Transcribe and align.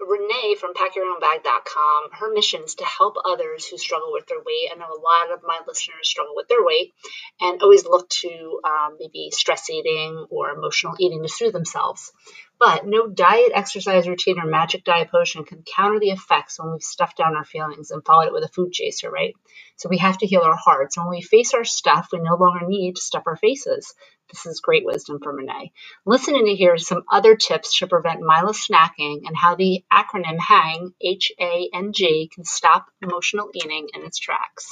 Renee 0.00 0.56
from 0.58 0.74
PackYourOwnBag.com, 0.74 2.10
her 2.12 2.32
mission 2.32 2.62
is 2.62 2.76
to 2.76 2.84
help 2.84 3.16
others 3.24 3.66
who 3.66 3.76
struggle 3.76 4.12
with 4.12 4.26
their 4.26 4.38
weight. 4.38 4.70
I 4.72 4.76
know 4.76 4.86
a 4.86 5.00
lot 5.00 5.32
of 5.32 5.42
my 5.42 5.60
listeners 5.66 6.08
struggle 6.08 6.34
with 6.34 6.48
their 6.48 6.64
weight 6.64 6.94
and 7.40 7.62
always 7.62 7.84
look 7.84 8.08
to 8.08 8.60
um, 8.64 8.96
maybe 8.98 9.30
stress 9.30 9.68
eating 9.68 10.26
or 10.30 10.50
emotional 10.50 10.94
eating 10.98 11.22
to 11.22 11.28
soothe 11.28 11.52
themselves. 11.52 12.12
But 12.60 12.84
no 12.84 13.08
diet, 13.08 13.52
exercise 13.54 14.06
routine, 14.06 14.38
or 14.38 14.44
magic 14.44 14.84
diet 14.84 15.10
potion 15.10 15.44
can 15.44 15.62
counter 15.62 15.98
the 15.98 16.10
effects 16.10 16.58
when 16.58 16.70
we've 16.70 16.82
stuffed 16.82 17.16
down 17.16 17.34
our 17.34 17.44
feelings 17.44 17.90
and 17.90 18.04
followed 18.04 18.26
it 18.26 18.34
with 18.34 18.44
a 18.44 18.48
food 18.48 18.70
chaser, 18.70 19.10
right? 19.10 19.34
So 19.76 19.88
we 19.88 19.96
have 19.96 20.18
to 20.18 20.26
heal 20.26 20.42
our 20.42 20.56
hearts. 20.56 20.98
And 20.98 21.06
when 21.06 21.16
we 21.16 21.22
face 21.22 21.54
our 21.54 21.64
stuff, 21.64 22.10
we 22.12 22.18
no 22.18 22.36
longer 22.36 22.66
need 22.66 22.96
to 22.96 23.02
stuff 23.02 23.22
our 23.26 23.36
faces. 23.36 23.94
This 24.30 24.44
is 24.44 24.60
great 24.60 24.84
wisdom 24.84 25.20
from 25.20 25.36
Renee. 25.36 25.72
Listen 26.04 26.36
in 26.36 26.44
to 26.44 26.54
hear 26.54 26.76
some 26.76 27.02
other 27.10 27.34
tips 27.34 27.78
to 27.78 27.86
prevent 27.86 28.20
mindless 28.20 28.68
snacking 28.68 29.22
and 29.26 29.34
how 29.34 29.54
the 29.54 29.82
acronym 29.90 30.38
HANG, 30.38 30.92
H 31.00 31.32
A 31.40 31.70
N 31.72 31.94
G, 31.94 32.30
can 32.32 32.44
stop 32.44 32.90
emotional 33.00 33.50
eating 33.54 33.88
in 33.94 34.04
its 34.04 34.18
tracks. 34.18 34.70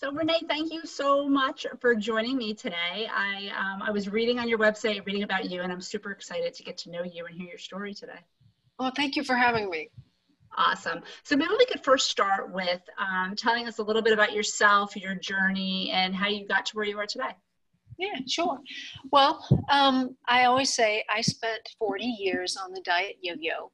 So 0.00 0.12
Renee, 0.12 0.42
thank 0.46 0.72
you 0.72 0.86
so 0.86 1.28
much 1.28 1.66
for 1.80 1.92
joining 1.96 2.36
me 2.36 2.54
today. 2.54 3.08
I 3.12 3.50
um, 3.58 3.82
I 3.82 3.90
was 3.90 4.08
reading 4.08 4.38
on 4.38 4.48
your 4.48 4.56
website, 4.56 5.04
reading 5.04 5.24
about 5.24 5.50
you, 5.50 5.62
and 5.62 5.72
I'm 5.72 5.80
super 5.80 6.12
excited 6.12 6.54
to 6.54 6.62
get 6.62 6.78
to 6.78 6.90
know 6.90 7.02
you 7.02 7.26
and 7.26 7.34
hear 7.34 7.48
your 7.48 7.58
story 7.58 7.92
today. 7.94 8.20
Well, 8.78 8.92
thank 8.94 9.16
you 9.16 9.24
for 9.24 9.34
having 9.34 9.68
me. 9.68 9.90
Awesome. 10.56 11.00
So 11.24 11.36
maybe 11.36 11.50
we 11.58 11.66
could 11.66 11.82
first 11.82 12.08
start 12.10 12.52
with 12.52 12.80
um, 12.96 13.34
telling 13.34 13.66
us 13.66 13.78
a 13.78 13.82
little 13.82 14.00
bit 14.00 14.12
about 14.12 14.32
yourself, 14.32 14.94
your 14.94 15.16
journey, 15.16 15.90
and 15.90 16.14
how 16.14 16.28
you 16.28 16.46
got 16.46 16.64
to 16.66 16.76
where 16.76 16.86
you 16.86 16.96
are 17.00 17.06
today. 17.06 17.34
Yeah, 17.98 18.20
sure. 18.28 18.60
Well, 19.10 19.44
um, 19.68 20.16
I 20.28 20.44
always 20.44 20.72
say 20.72 21.02
I 21.10 21.22
spent 21.22 21.68
40 21.76 22.04
years 22.04 22.56
on 22.56 22.70
the 22.70 22.82
diet 22.82 23.16
yo-yo. 23.20 23.72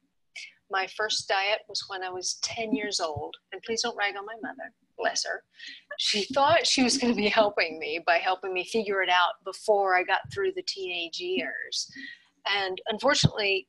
My 0.70 0.86
first 0.96 1.28
diet 1.28 1.58
was 1.68 1.84
when 1.88 2.02
I 2.02 2.08
was 2.08 2.38
10 2.40 2.72
years 2.72 2.98
old, 2.98 3.36
and 3.52 3.60
please 3.62 3.82
don't 3.82 3.94
rag 3.98 4.16
on 4.16 4.24
my 4.24 4.36
mother 4.40 4.72
bless 4.98 5.24
her, 5.24 5.42
she 5.98 6.24
thought 6.24 6.66
she 6.66 6.82
was 6.82 6.98
going 6.98 7.12
to 7.12 7.16
be 7.16 7.28
helping 7.28 7.78
me 7.78 8.00
by 8.06 8.16
helping 8.16 8.52
me 8.52 8.64
figure 8.64 9.02
it 9.02 9.08
out 9.08 9.34
before 9.44 9.96
I 9.96 10.02
got 10.02 10.20
through 10.32 10.52
the 10.52 10.62
teenage 10.62 11.18
years. 11.18 11.90
And 12.48 12.80
unfortunately, 12.88 13.68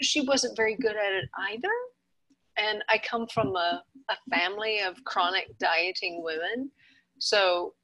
she 0.00 0.20
wasn't 0.20 0.56
very 0.56 0.76
good 0.76 0.96
at 0.96 1.12
it 1.12 1.28
either. 1.50 1.72
And 2.58 2.82
I 2.88 2.98
come 2.98 3.26
from 3.26 3.54
a, 3.56 3.82
a 4.10 4.16
family 4.30 4.80
of 4.80 5.02
chronic 5.04 5.56
dieting 5.58 6.22
women. 6.22 6.70
So 7.18 7.74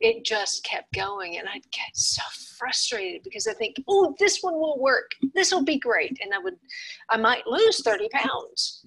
it 0.00 0.24
just 0.24 0.64
kept 0.64 0.92
going. 0.92 1.38
And 1.38 1.48
I'd 1.48 1.70
get 1.70 1.94
so 1.94 2.22
frustrated 2.58 3.22
because 3.22 3.46
I 3.46 3.54
think, 3.54 3.76
oh, 3.88 4.14
this 4.18 4.38
one 4.40 4.54
will 4.54 4.78
work. 4.78 5.10
This 5.34 5.52
will 5.52 5.64
be 5.64 5.78
great. 5.78 6.18
And 6.22 6.32
I 6.32 6.38
would, 6.38 6.56
I 7.10 7.16
might 7.16 7.46
lose 7.46 7.82
30 7.82 8.08
pounds 8.12 8.84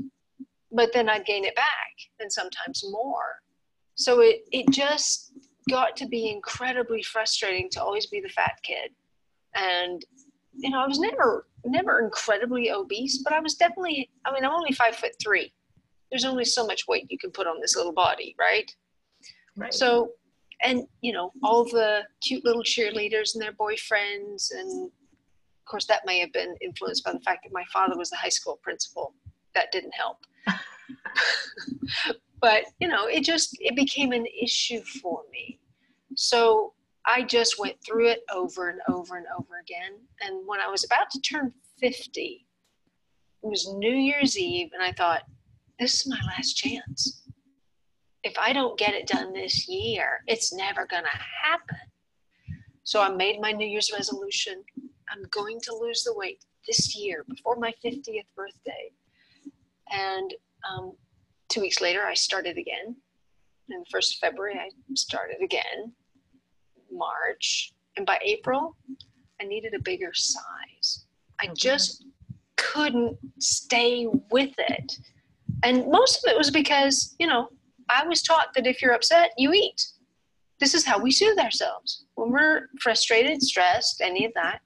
but 0.71 0.91
then 0.93 1.09
I'd 1.09 1.25
gain 1.25 1.45
it 1.45 1.55
back 1.55 1.93
and 2.19 2.31
sometimes 2.31 2.83
more. 2.89 3.41
So 3.95 4.21
it, 4.21 4.41
it 4.51 4.69
just 4.71 5.33
got 5.69 5.95
to 5.97 6.07
be 6.07 6.29
incredibly 6.29 7.03
frustrating 7.03 7.69
to 7.71 7.81
always 7.83 8.07
be 8.07 8.21
the 8.21 8.29
fat 8.29 8.55
kid. 8.63 8.91
And, 9.55 10.01
you 10.53 10.69
know, 10.69 10.79
I 10.79 10.87
was 10.87 10.99
never, 10.99 11.47
never 11.65 11.99
incredibly 11.99 12.71
obese, 12.71 13.21
but 13.23 13.33
I 13.33 13.39
was 13.39 13.55
definitely, 13.55 14.09
I 14.25 14.31
mean, 14.31 14.45
I'm 14.45 14.51
only 14.51 14.71
five 14.71 14.95
foot 14.95 15.11
three. 15.21 15.53
There's 16.09 16.25
only 16.25 16.45
so 16.45 16.65
much 16.65 16.87
weight 16.87 17.07
you 17.09 17.17
can 17.17 17.31
put 17.31 17.47
on 17.47 17.59
this 17.61 17.75
little 17.75 17.93
body, 17.93 18.35
right? 18.39 18.69
Right. 19.55 19.73
So, 19.73 20.11
and, 20.63 20.83
you 21.01 21.13
know, 21.13 21.31
all 21.43 21.65
the 21.65 22.01
cute 22.21 22.45
little 22.45 22.63
cheerleaders 22.63 23.33
and 23.33 23.41
their 23.41 23.53
boyfriends. 23.53 24.51
And 24.51 24.85
of 24.85 25.65
course, 25.69 25.85
that 25.87 26.05
may 26.05 26.19
have 26.19 26.33
been 26.33 26.55
influenced 26.61 27.03
by 27.03 27.13
the 27.13 27.19
fact 27.19 27.43
that 27.43 27.53
my 27.53 27.63
father 27.71 27.97
was 27.97 28.09
the 28.09 28.17
high 28.17 28.29
school 28.29 28.59
principal. 28.61 29.13
That 29.55 29.71
didn't 29.71 29.93
help. 29.93 30.17
but 32.41 32.63
you 32.79 32.87
know 32.87 33.05
it 33.05 33.23
just 33.23 33.55
it 33.61 33.75
became 33.75 34.11
an 34.11 34.25
issue 34.41 34.81
for 35.01 35.21
me. 35.31 35.59
So 36.15 36.73
i 37.05 37.23
just 37.23 37.59
went 37.59 37.77
through 37.85 38.07
it 38.07 38.21
over 38.31 38.69
and 38.69 38.79
over 38.89 39.17
and 39.17 39.25
over 39.37 39.59
again. 39.61 39.93
And 40.21 40.45
when 40.45 40.59
i 40.59 40.67
was 40.67 40.83
about 40.83 41.09
to 41.11 41.21
turn 41.21 41.53
50 41.79 42.45
it 43.43 43.47
was 43.47 43.73
new 43.73 43.93
year's 43.93 44.37
eve 44.37 44.69
and 44.73 44.83
i 44.83 44.91
thought 44.91 45.23
this 45.79 46.01
is 46.01 46.07
my 46.07 46.19
last 46.27 46.53
chance. 46.53 47.23
If 48.23 48.37
i 48.37 48.53
don't 48.53 48.77
get 48.77 48.93
it 48.93 49.07
done 49.07 49.33
this 49.33 49.67
year 49.67 50.21
it's 50.27 50.53
never 50.53 50.85
going 50.85 51.03
to 51.03 51.19
happen. 51.47 51.77
So 52.83 53.01
i 53.01 53.09
made 53.09 53.39
my 53.39 53.51
new 53.51 53.67
year's 53.67 53.91
resolution. 53.93 54.63
I'm 55.09 55.23
going 55.29 55.59
to 55.61 55.75
lose 55.75 56.03
the 56.03 56.13
weight 56.15 56.43
this 56.67 56.95
year 56.95 57.25
before 57.27 57.57
my 57.57 57.73
50th 57.83 58.25
birthday 58.35 58.91
and 59.91 60.33
um, 60.69 60.93
two 61.49 61.61
weeks 61.61 61.81
later, 61.81 62.03
I 62.03 62.13
started 62.13 62.57
again. 62.57 62.95
And 63.69 63.85
first 63.89 64.19
February, 64.19 64.55
I 64.55 64.69
started 64.95 65.37
again. 65.43 65.93
March, 66.91 67.73
and 67.97 68.05
by 68.05 68.19
April, 68.23 68.75
I 69.41 69.45
needed 69.45 69.73
a 69.73 69.79
bigger 69.79 70.11
size. 70.13 71.05
I 71.39 71.47
just 71.55 72.05
couldn't 72.57 73.17
stay 73.39 74.07
with 74.29 74.53
it. 74.57 74.97
And 75.63 75.87
most 75.89 76.23
of 76.23 76.31
it 76.31 76.37
was 76.37 76.51
because, 76.51 77.15
you 77.19 77.27
know, 77.27 77.49
I 77.89 78.05
was 78.05 78.21
taught 78.21 78.53
that 78.55 78.67
if 78.67 78.81
you're 78.81 78.93
upset, 78.93 79.31
you 79.37 79.53
eat. 79.53 79.85
This 80.59 80.73
is 80.73 80.85
how 80.85 80.99
we 80.99 81.11
soothe 81.11 81.39
ourselves. 81.39 82.05
When 82.15 82.31
we're 82.31 82.67
frustrated, 82.81 83.41
stressed, 83.41 84.01
any 84.01 84.25
of 84.25 84.33
that, 84.35 84.59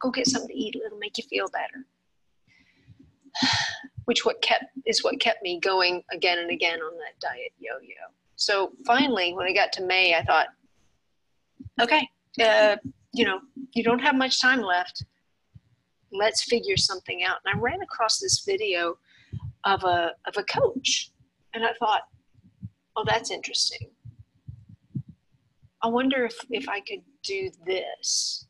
go 0.00 0.10
get 0.10 0.26
something 0.26 0.48
to 0.48 0.54
eat. 0.54 0.74
It'll 0.74 0.98
make 0.98 1.16
you 1.16 1.24
feel 1.24 1.46
better 1.48 1.86
which 4.08 4.24
what 4.24 4.40
kept 4.40 4.64
is 4.86 5.04
what 5.04 5.20
kept 5.20 5.42
me 5.42 5.60
going 5.60 6.02
again 6.10 6.38
and 6.38 6.50
again 6.50 6.80
on 6.80 6.96
that 6.96 7.20
diet 7.20 7.52
yo-yo. 7.58 8.06
So 8.36 8.72
finally, 8.86 9.34
when 9.34 9.46
I 9.46 9.52
got 9.52 9.70
to 9.74 9.84
May, 9.84 10.14
I 10.14 10.22
thought, 10.22 10.46
okay, 11.78 12.08
uh, 12.42 12.76
you 13.12 13.26
know, 13.26 13.40
you 13.74 13.84
don't 13.84 13.98
have 13.98 14.14
much 14.14 14.40
time 14.40 14.62
left. 14.62 15.04
Let's 16.10 16.44
figure 16.44 16.78
something 16.78 17.22
out. 17.22 17.36
And 17.44 17.54
I 17.54 17.60
ran 17.60 17.82
across 17.82 18.18
this 18.18 18.44
video 18.46 18.96
of 19.64 19.84
a 19.84 20.12
of 20.26 20.38
a 20.38 20.44
coach, 20.44 21.10
and 21.52 21.62
I 21.62 21.74
thought, 21.78 22.04
oh, 22.96 23.04
that's 23.06 23.30
interesting. 23.30 23.90
I 25.82 25.88
wonder 25.88 26.24
if 26.24 26.38
if 26.48 26.66
I 26.66 26.80
could 26.80 27.02
do 27.22 27.50
this 27.66 28.46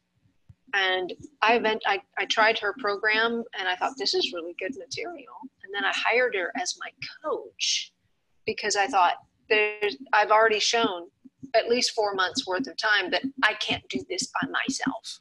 and 0.75 1.13
I, 1.43 1.55
event, 1.55 1.83
I, 1.87 2.01
I 2.19 2.25
tried 2.27 2.59
her 2.59 2.75
program 2.79 3.43
and 3.59 3.69
I 3.69 3.77
thought 3.77 3.95
this 3.97 4.15
is 4.15 4.33
really 4.33 4.55
good 4.59 4.77
material. 4.77 5.35
And 5.65 5.75
then 5.75 5.85
I 5.85 5.93
hired 5.95 6.35
her 6.35 6.53
as 6.61 6.77
my 6.81 6.91
coach 7.23 7.93
because 8.47 8.77
I 8.77 8.87
thought 8.87 9.15
there's, 9.49 9.97
I've 10.13 10.31
already 10.31 10.61
shown 10.61 11.09
at 11.55 11.69
least 11.69 11.93
four 11.93 12.15
months 12.15 12.47
worth 12.47 12.67
of 12.67 12.77
time 12.77 13.11
that 13.11 13.23
I 13.43 13.55
can't 13.55 13.87
do 13.89 14.01
this 14.09 14.31
by 14.41 14.49
myself. 14.49 15.21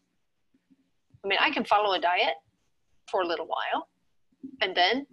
I 1.23 1.27
mean, 1.27 1.39
I 1.41 1.51
can 1.51 1.65
follow 1.65 1.93
a 1.93 1.99
diet 1.99 2.35
for 3.09 3.21
a 3.21 3.27
little 3.27 3.47
while 3.47 3.87
and 4.61 4.75
then 4.75 5.05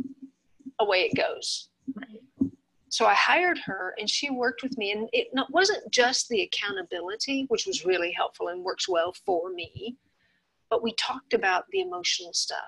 away 0.80 1.08
it 1.10 1.16
goes. 1.16 1.68
So 2.88 3.06
I 3.06 3.14
hired 3.14 3.58
her 3.58 3.92
and 3.98 4.08
she 4.08 4.30
worked 4.30 4.62
with 4.62 4.78
me. 4.78 4.92
And 4.92 5.08
it 5.12 5.26
wasn't 5.50 5.90
just 5.90 6.28
the 6.28 6.42
accountability, 6.42 7.46
which 7.48 7.66
was 7.66 7.84
really 7.84 8.12
helpful 8.12 8.48
and 8.48 8.62
works 8.62 8.88
well 8.88 9.12
for 9.26 9.50
me, 9.50 9.96
but 10.74 10.82
we 10.82 10.92
talked 10.94 11.34
about 11.34 11.66
the 11.70 11.82
emotional 11.82 12.32
stuff. 12.32 12.58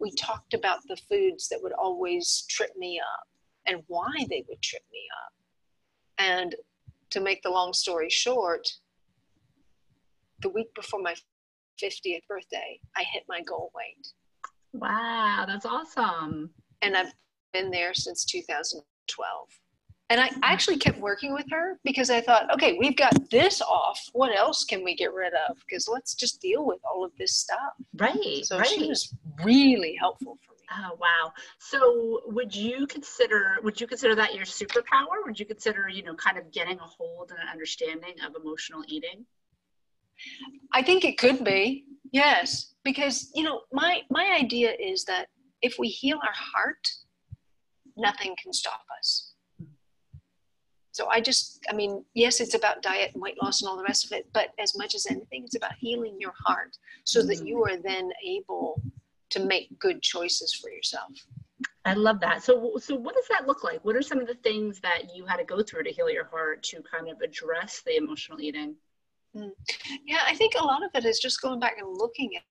We 0.00 0.12
talked 0.12 0.54
about 0.54 0.78
the 0.88 0.96
foods 0.96 1.46
that 1.50 1.58
would 1.62 1.74
always 1.74 2.46
trip 2.48 2.70
me 2.74 2.98
up 2.98 3.28
and 3.66 3.82
why 3.86 4.14
they 4.30 4.42
would 4.48 4.62
trip 4.62 4.80
me 4.90 5.00
up. 5.26 5.32
And 6.16 6.54
to 7.10 7.20
make 7.20 7.42
the 7.42 7.50
long 7.50 7.74
story 7.74 8.08
short, 8.08 8.66
the 10.40 10.48
week 10.48 10.74
before 10.74 11.02
my 11.02 11.14
50th 11.82 12.26
birthday, 12.26 12.80
I 12.96 13.02
hit 13.12 13.24
my 13.28 13.42
goal 13.42 13.70
weight. 13.74 14.08
Wow, 14.72 15.44
that's 15.46 15.66
awesome. 15.66 16.48
And 16.80 16.96
I've 16.96 17.12
been 17.52 17.70
there 17.70 17.92
since 17.92 18.24
2012. 18.24 19.48
And 20.14 20.20
I 20.20 20.30
actually 20.44 20.76
kept 20.76 21.00
working 21.00 21.34
with 21.34 21.46
her 21.50 21.80
because 21.82 22.08
I 22.08 22.20
thought, 22.20 22.48
okay, 22.54 22.76
we've 22.78 22.96
got 22.96 23.28
this 23.32 23.60
off. 23.60 24.00
What 24.12 24.32
else 24.32 24.62
can 24.62 24.84
we 24.84 24.94
get 24.94 25.12
rid 25.12 25.32
of? 25.34 25.56
Because 25.58 25.88
let's 25.88 26.14
just 26.14 26.40
deal 26.40 26.64
with 26.64 26.78
all 26.88 27.04
of 27.04 27.10
this 27.18 27.34
stuff. 27.34 27.72
Right. 27.96 28.44
So 28.44 28.58
right. 28.58 28.68
she 28.68 28.86
was 28.86 29.12
really 29.42 29.96
helpful 29.98 30.38
for 30.46 30.52
me. 30.52 30.60
Oh 30.70 30.96
wow. 31.00 31.32
So 31.58 32.20
would 32.26 32.54
you 32.54 32.86
consider 32.86 33.56
would 33.64 33.80
you 33.80 33.88
consider 33.88 34.14
that 34.14 34.36
your 34.36 34.44
superpower? 34.44 35.24
Would 35.26 35.40
you 35.40 35.46
consider, 35.46 35.88
you 35.88 36.04
know, 36.04 36.14
kind 36.14 36.38
of 36.38 36.52
getting 36.52 36.78
a 36.78 36.84
hold 36.84 37.32
and 37.32 37.40
an 37.40 37.48
understanding 37.50 38.14
of 38.24 38.36
emotional 38.40 38.84
eating? 38.86 39.26
I 40.72 40.82
think 40.82 41.04
it 41.04 41.18
could 41.18 41.42
be. 41.42 41.86
Yes. 42.12 42.74
Because, 42.84 43.32
you 43.34 43.42
know, 43.42 43.62
my 43.72 44.02
my 44.10 44.38
idea 44.40 44.76
is 44.78 45.02
that 45.06 45.26
if 45.60 45.74
we 45.76 45.88
heal 45.88 46.18
our 46.18 46.34
heart, 46.34 46.88
nothing 47.96 48.36
can 48.40 48.52
stop 48.52 48.82
us 48.96 49.33
So 50.94 51.08
I 51.08 51.20
just, 51.20 51.58
I 51.68 51.74
mean, 51.74 52.04
yes, 52.14 52.40
it's 52.40 52.54
about 52.54 52.80
diet 52.80 53.10
and 53.14 53.20
weight 53.20 53.42
loss 53.42 53.60
and 53.60 53.68
all 53.68 53.76
the 53.76 53.82
rest 53.82 54.04
of 54.04 54.12
it, 54.12 54.28
but 54.32 54.50
as 54.60 54.78
much 54.78 54.94
as 54.94 55.08
anything, 55.10 55.42
it's 55.42 55.56
about 55.56 55.72
healing 55.76 56.14
your 56.20 56.32
heart 56.46 56.78
so 57.02 57.20
that 57.26 57.44
you 57.44 57.64
are 57.64 57.76
then 57.76 58.12
able 58.24 58.80
to 59.30 59.44
make 59.44 59.76
good 59.80 60.02
choices 60.02 60.54
for 60.54 60.70
yourself. 60.70 61.10
I 61.84 61.94
love 61.94 62.20
that. 62.20 62.44
So, 62.44 62.76
so 62.78 62.94
what 62.94 63.16
does 63.16 63.26
that 63.28 63.48
look 63.48 63.64
like? 63.64 63.84
What 63.84 63.96
are 63.96 64.02
some 64.02 64.20
of 64.20 64.28
the 64.28 64.36
things 64.36 64.78
that 64.82 65.12
you 65.12 65.26
had 65.26 65.38
to 65.38 65.44
go 65.44 65.64
through 65.64 65.82
to 65.82 65.90
heal 65.90 66.08
your 66.08 66.26
heart 66.26 66.62
to 66.62 66.80
kind 66.82 67.08
of 67.08 67.20
address 67.20 67.82
the 67.84 67.96
emotional 67.96 68.40
eating? 68.40 68.76
Hmm. 69.34 69.48
Yeah, 70.06 70.22
I 70.24 70.36
think 70.36 70.54
a 70.54 70.64
lot 70.64 70.84
of 70.84 70.90
it 70.94 71.04
is 71.04 71.18
just 71.18 71.42
going 71.42 71.58
back 71.58 71.74
and 71.78 71.88
looking 71.98 72.36
at 72.36 72.44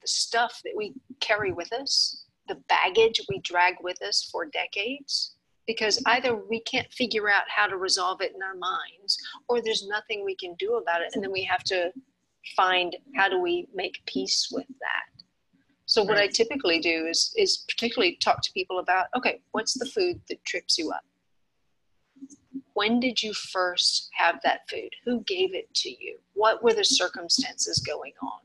the 0.00 0.06
stuff 0.06 0.60
that 0.64 0.74
we 0.76 0.94
carry 1.18 1.50
with 1.50 1.72
us, 1.72 2.26
the 2.46 2.62
baggage 2.68 3.20
we 3.28 3.40
drag 3.40 3.74
with 3.82 4.00
us 4.02 4.28
for 4.30 4.46
decades, 4.46 5.34
because 5.68 6.02
either 6.06 6.34
we 6.34 6.58
can't 6.60 6.92
figure 6.92 7.30
out 7.30 7.44
how 7.48 7.68
to 7.68 7.76
resolve 7.76 8.20
it 8.20 8.34
in 8.34 8.42
our 8.42 8.56
minds, 8.56 9.16
or 9.48 9.62
there's 9.62 9.86
nothing 9.86 10.24
we 10.24 10.34
can 10.34 10.54
do 10.58 10.74
about 10.74 11.02
it, 11.02 11.12
and 11.14 11.22
then 11.22 11.30
we 11.30 11.44
have 11.44 11.62
to 11.62 11.92
find 12.56 12.96
how 13.14 13.28
do 13.28 13.40
we 13.40 13.68
make 13.72 14.04
peace 14.06 14.48
with 14.50 14.66
that. 14.66 15.22
So 15.86 16.02
what 16.02 16.18
I 16.18 16.26
typically 16.26 16.80
do 16.80 17.06
is 17.06 17.32
is 17.36 17.64
particularly 17.68 18.18
talk 18.20 18.42
to 18.42 18.52
people 18.52 18.80
about 18.80 19.06
okay, 19.16 19.40
what's 19.52 19.78
the 19.78 19.86
food 19.86 20.20
that 20.28 20.44
trips 20.44 20.76
you 20.76 20.90
up? 20.90 21.04
when 22.78 23.00
did 23.00 23.20
you 23.20 23.34
first 23.34 24.08
have 24.16 24.38
that 24.44 24.60
food? 24.70 24.90
Who 25.04 25.22
gave 25.22 25.52
it 25.52 25.74
to 25.74 25.90
you? 25.90 26.16
What 26.34 26.62
were 26.62 26.74
the 26.74 26.84
circumstances 26.84 27.80
going 27.80 28.12
on? 28.22 28.38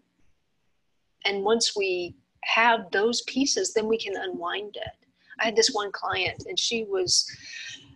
And 1.24 1.44
once 1.44 1.75
we 1.75 2.16
have 2.44 2.90
those 2.92 3.22
pieces, 3.28 3.75
then 3.75 3.88
we 3.88 4.00
can 4.00 4.16
unwind 4.18 4.75
it. 4.75 5.03
I 5.40 5.46
had 5.46 5.56
this 5.56 5.70
one 5.72 5.92
client, 5.92 6.44
and 6.48 6.60
she 6.60 6.84
was 6.86 7.26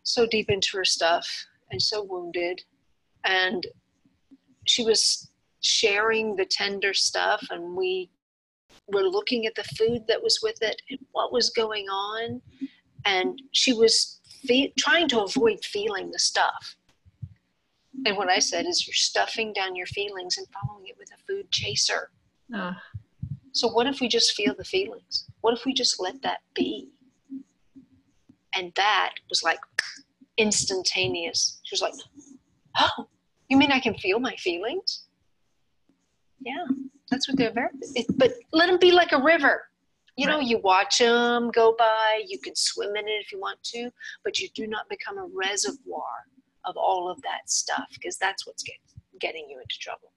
so 0.03 0.25
deep 0.25 0.49
into 0.49 0.77
her 0.77 0.85
stuff 0.85 1.27
and 1.71 1.81
so 1.81 2.03
wounded. 2.03 2.61
And 3.25 3.65
she 4.65 4.83
was 4.83 5.29
sharing 5.61 6.35
the 6.35 6.45
tender 6.45 6.93
stuff, 6.93 7.45
and 7.49 7.75
we 7.75 8.09
were 8.87 9.03
looking 9.03 9.45
at 9.45 9.55
the 9.55 9.63
food 9.63 10.05
that 10.07 10.21
was 10.21 10.39
with 10.41 10.61
it 10.61 10.81
and 10.89 10.99
what 11.11 11.33
was 11.33 11.49
going 11.49 11.85
on. 11.87 12.41
And 13.05 13.41
she 13.51 13.73
was 13.73 14.19
fe- 14.45 14.73
trying 14.77 15.07
to 15.09 15.21
avoid 15.21 15.63
feeling 15.63 16.11
the 16.11 16.19
stuff. 16.19 16.75
And 18.05 18.15
what 18.15 18.29
I 18.29 18.39
said 18.39 18.65
is, 18.65 18.85
you're 18.87 18.93
stuffing 18.93 19.53
down 19.53 19.75
your 19.75 19.87
feelings 19.87 20.37
and 20.37 20.47
following 20.49 20.87
it 20.87 20.97
with 20.97 21.09
a 21.11 21.17
food 21.27 21.49
chaser. 21.51 22.11
Uh, 22.53 22.73
So, 23.53 23.67
what 23.69 23.87
if 23.87 23.99
we 23.99 24.07
just 24.07 24.33
feel 24.33 24.53
the 24.55 24.63
feelings? 24.63 25.25
What 25.41 25.57
if 25.57 25.65
we 25.65 25.73
just 25.73 25.99
let 25.99 26.21
that 26.21 26.41
be? 26.53 26.91
And 28.55 28.71
that 28.75 29.13
was 29.29 29.43
like 29.43 29.59
instantaneous. 30.37 31.59
She 31.63 31.73
was 31.73 31.81
like, 31.81 31.93
Oh, 32.79 33.07
you 33.49 33.57
mean 33.57 33.71
I 33.71 33.79
can 33.79 33.95
feel 33.95 34.19
my 34.19 34.35
feelings? 34.35 35.03
Yeah, 36.39 36.65
that's 37.09 37.27
what 37.27 37.37
they're 37.37 37.53
very, 37.53 37.69
it, 37.95 38.05
but 38.17 38.33
let 38.53 38.67
them 38.67 38.77
be 38.79 38.91
like 38.91 39.11
a 39.11 39.21
river. 39.21 39.63
You 40.15 40.25
know, 40.27 40.37
Right. 40.37 40.47
you 40.47 40.59
watch 40.59 40.97
them 40.97 41.51
go 41.51 41.75
by, 41.77 42.23
you 42.27 42.39
can 42.39 42.55
swim 42.55 42.95
in 42.95 43.07
it 43.07 43.21
if 43.21 43.31
you 43.31 43.39
want 43.39 43.61
to, 43.63 43.91
but 44.23 44.39
you 44.39 44.49
do 44.55 44.65
not 44.65 44.89
become 44.89 45.17
a 45.17 45.27
reservoir 45.33 46.25
of 46.65 46.75
all 46.75 47.09
of 47.09 47.21
that 47.21 47.49
stuff 47.49 47.85
because 47.93 48.17
that's 48.17 48.45
what's 48.47 48.63
get, 48.63 48.75
getting 49.19 49.47
you 49.49 49.59
into 49.59 49.77
trouble. 49.79 50.11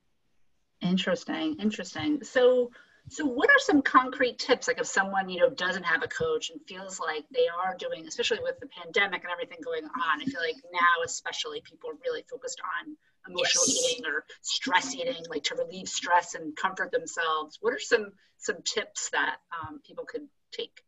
Interesting, 0.81 1.57
interesting. 1.61 2.23
So, 2.23 2.71
so 3.11 3.27
what 3.27 3.51
are 3.51 3.59
some 3.59 3.83
concrete 3.83 4.39
tips? 4.39 4.69
Like, 4.69 4.79
if 4.79 4.87
someone 4.87 5.29
you 5.29 5.41
know 5.41 5.51
doesn't 5.51 5.83
have 5.83 6.05
a 6.05 6.09
coach 6.09 6.51
and 6.51 6.61
feels 6.69 7.01
like 7.01 7.25
they 7.35 7.47
are 7.49 7.75
doing, 7.77 8.07
especially 8.07 8.39
with 8.41 8.59
the 8.61 8.69
pandemic 8.69 9.25
and 9.25 9.33
everything 9.33 9.59
going 9.65 9.85
on, 9.85 10.23
I 10.23 10.25
feel 10.25 10.41
like 10.41 10.57
now, 10.73 11.05
especially, 11.05 11.61
people 11.63 11.91
are 11.91 11.99
really 12.05 12.25
focused 12.31 12.61
on 12.79 12.97
emotional 13.29 13.65
Yes. 13.67 13.93
eating 13.93 14.07
or 14.07 14.25
stress 14.43 14.95
eating, 14.95 15.23
like 15.29 15.43
to 15.45 15.57
relieve 15.57 15.89
stress 15.89 16.35
and 16.35 16.55
comfort 16.57 16.93
themselves. 16.93 17.59
What 17.61 17.75
are 17.75 17.81
some 17.81 18.13
some 18.39 18.63
tips 18.63 19.11
that 19.11 19.39
um, 19.61 19.81
people 19.85 20.05
could 20.05 20.29
take? 20.53 20.81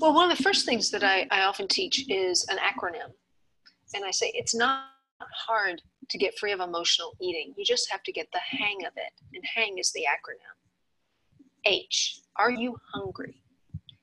Well, 0.00 0.14
one 0.14 0.30
of 0.30 0.36
the 0.36 0.42
first 0.42 0.64
things 0.64 0.90
that 0.90 1.04
I, 1.04 1.26
I 1.30 1.42
often 1.42 1.68
teach 1.68 2.08
is 2.08 2.46
an 2.48 2.56
acronym. 2.56 3.12
And 3.94 4.04
I 4.04 4.10
say 4.10 4.32
it's 4.34 4.54
not 4.54 4.86
hard 5.46 5.82
to 6.08 6.18
get 6.18 6.38
free 6.38 6.52
of 6.52 6.60
emotional 6.60 7.12
eating. 7.20 7.54
You 7.56 7.64
just 7.64 7.90
have 7.90 8.02
to 8.04 8.12
get 8.12 8.28
the 8.32 8.40
hang 8.40 8.84
of 8.86 8.92
it. 8.96 9.12
And 9.34 9.44
hang 9.54 9.78
is 9.78 9.92
the 9.92 10.04
acronym. 10.08 10.67
H, 11.68 12.20
are 12.36 12.50
you 12.50 12.76
hungry? 12.94 13.42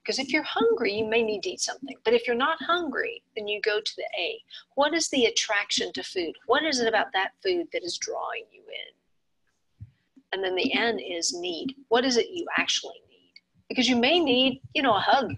Because 0.03 0.19
if 0.19 0.31
you're 0.31 0.44
hungry, 0.44 0.94
you 0.94 1.06
may 1.06 1.23
need 1.23 1.41
to 1.44 1.50
eat 1.50 1.62
something. 1.62 1.95
But 2.03 2.13
if 2.13 2.27
you're 2.27 2.35
not 2.35 2.62
hungry, 2.62 3.23
then 3.35 3.47
you 3.47 3.59
go 3.62 3.81
to 3.81 3.91
the 3.97 4.07
A. 4.19 4.39
What 4.75 4.94
is 4.94 5.09
the 5.09 5.25
attraction 5.25 5.91
to 5.94 6.03
food? 6.03 6.33
What 6.45 6.63
is 6.63 6.79
it 6.79 6.88
about 6.88 7.07
that 7.13 7.31
food 7.44 7.67
that 7.73 7.83
is 7.83 7.97
drawing 7.97 8.44
you 8.51 8.62
in? 8.62 9.88
And 10.31 10.44
then 10.44 10.56
the 10.56 10.71
N 10.73 11.00
is 11.00 11.33
need. 11.33 11.75
What 11.88 12.06
is 12.06 12.17
it 12.17 12.27
you 12.29 12.45
actually 12.57 13.01
need? 13.09 13.33
Because 13.67 13.89
you 13.89 13.95
may 13.95 14.19
need, 14.19 14.62
you 14.75 14.83
know, 14.83 14.95
a 14.95 15.00
hug 15.00 15.33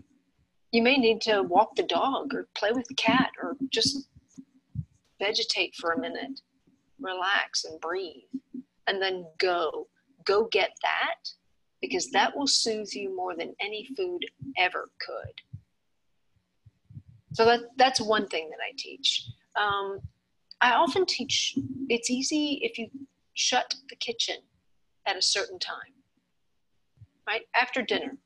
you 0.71 0.81
may 0.81 0.97
need 0.97 1.21
to 1.21 1.43
walk 1.43 1.75
the 1.75 1.83
dog 1.83 2.33
or 2.33 2.47
play 2.55 2.71
with 2.71 2.87
the 2.87 2.95
cat 2.95 3.31
or 3.41 3.55
just 3.71 4.07
vegetate 5.19 5.73
for 5.75 5.93
a 5.93 5.99
minute, 5.99 6.41
relax 6.99 7.65
and 7.65 7.79
breathe, 7.79 8.23
and 8.87 9.01
then 9.01 9.25
go. 9.37 9.87
Go 10.25 10.47
get 10.51 10.71
that 10.83 11.29
because 11.81 12.09
that 12.11 12.35
will 12.35 12.47
soothe 12.47 12.89
you 12.93 13.15
more 13.15 13.35
than 13.35 13.53
any 13.61 13.87
food 13.95 14.25
ever 14.57 14.89
could. 15.05 15.57
So 17.33 17.45
that, 17.45 17.61
that's 17.77 18.01
one 18.01 18.27
thing 18.27 18.49
that 18.49 18.59
I 18.63 18.73
teach. 18.77 19.27
Um, 19.55 19.99
I 20.61 20.73
often 20.73 21.05
teach 21.05 21.55
it's 21.87 22.09
easy 22.09 22.59
if 22.63 22.77
you 22.79 22.89
shut 23.35 23.75
the 23.89 23.95
kitchen 23.95 24.37
at 25.05 25.15
a 25.15 25.21
certain 25.21 25.59
time, 25.59 25.93
right? 27.27 27.43
After 27.55 27.83
dinner, 27.83 28.17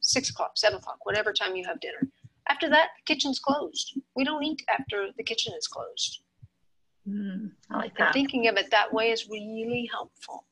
six 0.00 0.28
o'clock, 0.30 0.52
seven 0.56 0.78
o'clock, 0.78 0.98
whatever 1.04 1.32
time 1.32 1.56
you 1.56 1.64
have 1.66 1.80
dinner. 1.80 2.08
After 2.48 2.68
that, 2.70 2.88
the 2.96 3.14
kitchen's 3.14 3.38
closed. 3.38 3.98
We 4.14 4.24
don't 4.24 4.42
eat 4.44 4.62
after 4.68 5.08
the 5.16 5.22
kitchen 5.22 5.54
is 5.58 5.66
closed. 5.66 6.20
Mm, 7.08 7.52
I 7.70 7.76
like 7.76 7.90
And 7.98 8.08
that. 8.08 8.12
thinking 8.12 8.48
of 8.48 8.56
it 8.56 8.70
that 8.70 8.92
way 8.92 9.10
is 9.10 9.28
really 9.28 9.88
helpful. 9.90 10.44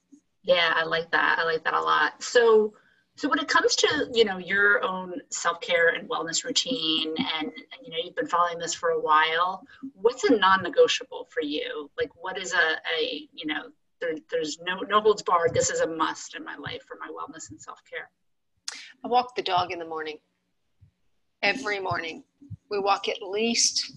Yeah, 0.47 0.73
I 0.77 0.85
like 0.85 1.11
that. 1.11 1.41
I 1.41 1.45
like 1.45 1.65
that 1.65 1.75
a 1.75 1.81
lot. 1.81 2.23
So, 2.23 2.73
so 3.17 3.29
when 3.29 3.41
it 3.41 3.49
comes 3.49 3.75
to 3.77 4.09
you 4.15 4.25
know 4.25 4.39
your 4.39 4.83
own 4.85 5.21
self 5.31 5.61
care 5.61 5.89
and 5.89 6.09
wellness 6.09 6.45
routine, 6.45 7.15
and 7.19 7.51
you 7.83 7.91
know 7.91 7.97
you've 8.03 8.15
been 8.15 8.29
following 8.29 8.59
this 8.59 8.73
for 8.73 8.91
a 8.91 9.01
while, 9.01 9.65
what's 9.95 10.23
a 10.23 10.37
non-negotiable 10.37 11.29
for 11.31 11.43
you? 11.43 11.91
Like, 11.99 12.11
what 12.15 12.39
is 12.39 12.53
a, 12.53 12.77
a 12.97 13.29
you 13.33 13.47
know 13.47 13.63
there, 14.01 14.15
there's 14.31 14.59
no 14.65 14.79
no 14.89 15.01
holds 15.01 15.23
barred. 15.23 15.53
This 15.53 15.69
is 15.69 15.81
a 15.81 15.87
must 15.87 16.37
in 16.37 16.45
my 16.45 16.57
life 16.57 16.83
for 16.87 16.97
my 17.01 17.09
wellness 17.09 17.51
and 17.51 17.61
self 17.61 17.81
care. 17.91 18.09
I 19.05 19.09
walk 19.09 19.35
the 19.35 19.43
dog 19.43 19.73
in 19.73 19.81
the 19.81 19.85
morning. 19.85 20.19
Every 21.43 21.81
morning. 21.81 22.23
We 22.71 22.79
walk 22.79 23.09
at 23.09 23.21
least 23.21 23.93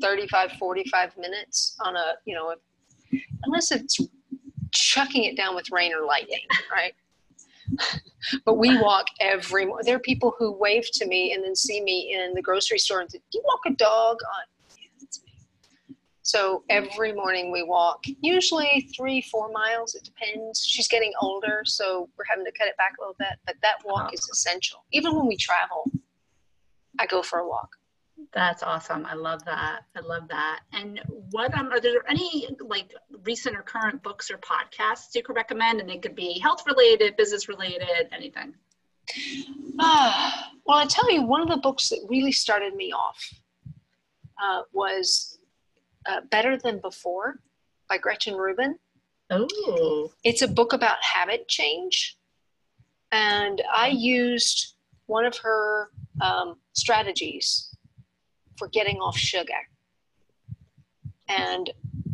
35, 0.00 0.52
45 0.52 1.16
minutes 1.18 1.76
on 1.80 1.96
a, 1.96 2.14
you 2.24 2.34
know, 2.34 2.54
unless 3.44 3.70
it's 3.70 4.00
chucking 4.90 5.24
it 5.24 5.36
down 5.36 5.54
with 5.54 5.70
rain 5.70 5.92
or 5.94 6.04
lightning, 6.04 6.46
right? 6.72 6.94
but 8.44 8.54
we 8.54 8.76
walk 8.80 9.06
every 9.20 9.64
morning. 9.66 9.84
There 9.86 9.96
are 9.96 10.00
people 10.00 10.34
who 10.38 10.52
wave 10.52 10.84
to 10.94 11.06
me 11.06 11.32
and 11.32 11.44
then 11.44 11.54
see 11.54 11.80
me 11.80 12.14
in 12.14 12.34
the 12.34 12.42
grocery 12.42 12.78
store 12.78 13.00
and 13.00 13.10
say, 13.10 13.18
Do 13.30 13.38
you 13.38 13.42
walk 13.44 13.60
a 13.66 13.70
dog? 13.76 14.18
On? 14.22 14.44
Yeah, 14.76 14.88
that's 15.00 15.22
me. 15.24 15.32
So 16.22 16.64
every 16.68 17.12
morning 17.12 17.52
we 17.52 17.62
walk, 17.62 18.04
usually 18.20 18.88
three, 18.96 19.20
four 19.20 19.50
miles. 19.52 19.94
It 19.94 20.04
depends. 20.04 20.64
She's 20.64 20.88
getting 20.88 21.12
older, 21.20 21.62
so 21.64 22.08
we're 22.18 22.24
having 22.28 22.44
to 22.44 22.52
cut 22.52 22.66
it 22.66 22.76
back 22.76 22.94
a 22.98 23.02
little 23.02 23.16
bit. 23.18 23.38
But 23.46 23.56
that 23.62 23.76
walk 23.84 24.06
uh-huh. 24.06 24.10
is 24.14 24.28
essential. 24.32 24.84
Even 24.92 25.14
when 25.14 25.26
we 25.26 25.36
travel, 25.36 25.90
I 26.98 27.06
go 27.06 27.22
for 27.22 27.38
a 27.38 27.48
walk. 27.48 27.76
That's 28.32 28.62
awesome. 28.62 29.06
I 29.06 29.14
love 29.14 29.44
that. 29.44 29.80
I 29.96 30.00
love 30.00 30.28
that. 30.28 30.60
And 30.72 31.00
what 31.30 31.52
um 31.58 31.72
are 31.72 31.80
there 31.80 32.08
any 32.08 32.48
like 32.60 32.94
recent 33.24 33.56
or 33.56 33.62
current 33.62 34.02
books 34.02 34.30
or 34.30 34.38
podcasts 34.38 35.14
you 35.14 35.22
could 35.22 35.36
recommend? 35.36 35.80
And 35.80 35.88
they 35.88 35.98
could 35.98 36.14
be 36.14 36.38
health 36.38 36.62
related, 36.66 37.16
business 37.16 37.48
related, 37.48 38.08
anything. 38.12 38.54
Ah, 39.80 40.50
well, 40.64 40.78
I 40.78 40.86
tell 40.86 41.10
you, 41.10 41.22
one 41.22 41.40
of 41.40 41.48
the 41.48 41.56
books 41.56 41.88
that 41.88 42.06
really 42.08 42.30
started 42.30 42.76
me 42.76 42.92
off 42.92 43.18
uh, 44.40 44.62
was 44.72 45.38
uh, 46.06 46.20
Better 46.30 46.56
Than 46.56 46.78
Before 46.80 47.40
by 47.88 47.98
Gretchen 47.98 48.36
Rubin. 48.36 48.78
Oh, 49.30 50.12
It's 50.22 50.42
a 50.42 50.48
book 50.48 50.72
about 50.72 51.02
habit 51.02 51.48
change. 51.48 52.16
And 53.10 53.60
I 53.72 53.88
used 53.88 54.74
one 55.06 55.24
of 55.24 55.36
her 55.38 55.88
um, 56.20 56.56
strategies 56.72 57.69
for 58.60 58.68
getting 58.68 58.98
off 58.98 59.16
sugar. 59.16 59.62
And 61.28 61.70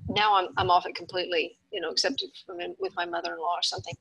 now 0.08 0.36
I'm, 0.36 0.48
I'm 0.56 0.70
off 0.70 0.86
it 0.86 0.94
completely, 0.94 1.58
you 1.72 1.80
know, 1.80 1.90
except 1.90 2.22
in, 2.60 2.76
with 2.78 2.94
my 2.94 3.04
mother-in-law 3.04 3.56
or 3.56 3.62
something. 3.62 3.96